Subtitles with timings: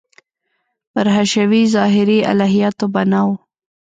[0.93, 3.29] پر حشوي– ظاهري الهیاتو بنا و.